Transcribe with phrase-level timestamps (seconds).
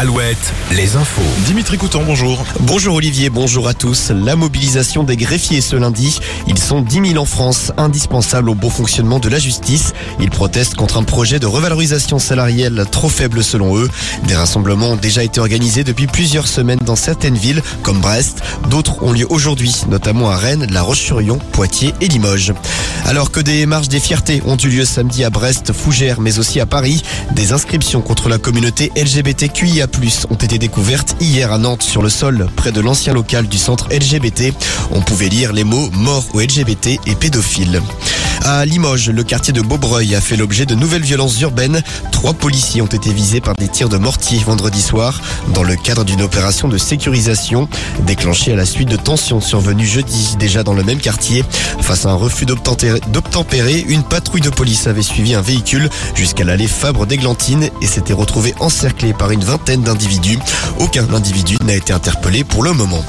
[0.00, 1.20] Alouette, les infos.
[1.44, 2.44] Dimitri Coutan, bonjour.
[2.60, 4.10] Bonjour Olivier, bonjour à tous.
[4.10, 6.20] La mobilisation des greffiers ce lundi.
[6.46, 9.94] Ils sont 10 000 en France, indispensables au bon fonctionnement de la justice.
[10.20, 13.90] Ils protestent contre un projet de revalorisation salariale trop faible selon eux.
[14.28, 18.40] Des rassemblements ont déjà été organisés depuis plusieurs semaines dans certaines villes, comme Brest.
[18.70, 22.52] D'autres ont lieu aujourd'hui, notamment à Rennes, La Roche-sur-Yon, Poitiers et Limoges.
[23.04, 26.60] Alors que des marches des fiertés ont eu lieu samedi à Brest, Fougères, mais aussi
[26.60, 27.02] à Paris,
[27.32, 29.87] des inscriptions contre la communauté LGBTQIA+,
[30.30, 33.88] ont été découvertes hier à Nantes sur le sol, près de l'ancien local du centre
[33.90, 34.52] LGBT.
[34.90, 37.80] On pouvait lire les mots mort aux LGBT et pédophile.
[38.44, 41.82] À Limoges, le quartier de Beaubreuil a fait l'objet de nouvelles violences urbaines.
[42.12, 45.20] Trois policiers ont été visés par des tirs de mortier vendredi soir
[45.54, 47.68] dans le cadre d'une opération de sécurisation
[48.06, 51.44] déclenchée à la suite de tensions survenues jeudi déjà dans le même quartier.
[51.80, 56.68] Face à un refus d'obtempérer, une patrouille de police avait suivi un véhicule jusqu'à l'allée
[56.68, 60.38] Fabre d'Églantine et s'était retrouvée encerclée par une vingtaine d'individus.
[60.78, 63.04] Aucun individu n'a été interpellé pour le moment.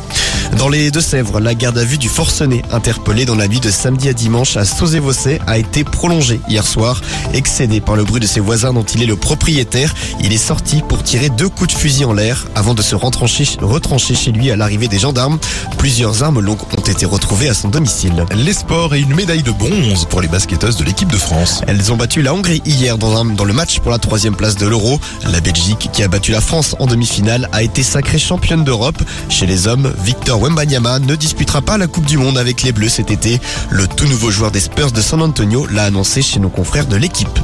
[0.57, 4.09] Dans les Deux-Sèvres, la garde à vue du forcené interpellé dans la nuit de samedi
[4.09, 7.01] à dimanche à Sauzé-Vossé a été prolongée hier soir.
[7.33, 10.81] Excédé par le bruit de ses voisins dont il est le propriétaire, il est sorti
[10.87, 14.51] pour tirer deux coups de fusil en l'air avant de se retrancher, retrancher chez lui
[14.51, 15.39] à l'arrivée des gendarmes.
[15.77, 18.25] Plusieurs armes longues ont été retrouvées à son domicile.
[18.35, 21.61] Les sports et une médaille de bronze pour les basketteuses de l'équipe de France.
[21.67, 24.55] Elles ont battu la Hongrie hier dans, un, dans le match pour la troisième place
[24.55, 24.99] de l'Euro.
[25.31, 29.01] La Belgique, qui a battu la France en demi-finale, a été sacrée championne d'Europe.
[29.29, 32.89] Chez les hommes, Victor Wembanyama ne disputera pas la Coupe du Monde avec les Bleus
[32.89, 33.39] cet été.
[33.69, 36.95] Le tout nouveau joueur des Spurs de San Antonio l'a annoncé chez nos confrères de
[36.95, 37.39] l'équipe.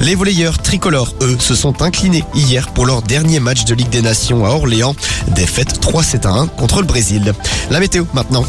[0.00, 4.02] Les volleyeurs tricolores, eux, se sont inclinés hier pour leur dernier match de Ligue des
[4.02, 4.96] Nations à Orléans.
[5.28, 7.32] Défaite 3-7 1 contre le Brésil.
[7.70, 8.44] La météo maintenant.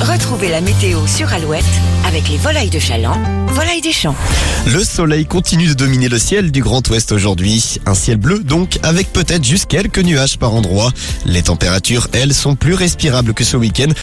[0.00, 1.64] Retrouvez la météo sur Alouette
[2.06, 4.14] avec les volailles de Chaland, volailles des champs.
[4.66, 7.78] Le soleil continue de dominer le ciel du Grand Ouest aujourd'hui.
[7.86, 10.92] Un ciel bleu donc, avec peut-être juste quelques nuages par endroit.
[11.26, 13.90] Les températures, elles, sont plus respirables que ce week-end.